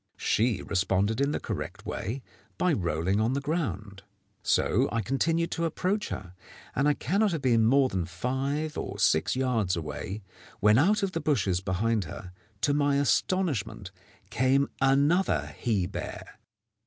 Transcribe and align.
She 0.17 0.63
responded 0.63 1.21
in 1.21 1.29
the 1.29 1.39
correct 1.39 1.85
way, 1.85 2.23
by 2.57 2.73
rolling 2.73 3.19
on 3.21 3.33
the 3.33 3.39
ground. 3.39 4.01
So 4.41 4.89
I 4.91 5.03
continued 5.03 5.51
to 5.51 5.65
approach 5.65 6.09
her, 6.09 6.33
and 6.75 6.87
I 6.87 6.95
cannot 6.95 7.33
have 7.33 7.43
been 7.43 7.67
more 7.67 7.87
than 7.87 8.05
five 8.05 8.79
or 8.79 8.97
six 8.97 9.35
yards 9.35 9.75
away, 9.75 10.23
when 10.59 10.79
out 10.79 11.03
of 11.03 11.11
the 11.11 11.21
bushes 11.21 11.59
behind 11.59 12.05
her, 12.05 12.31
to 12.61 12.73
my 12.73 12.95
astonishment, 12.95 13.91
came 14.31 14.69
another 14.81 15.53
he 15.59 15.85
bear. 15.85 16.39